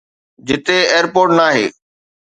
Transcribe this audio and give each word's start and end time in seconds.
جتي 0.47 0.77
ايئرپورٽ 0.93 1.29
ناهي 1.37 1.65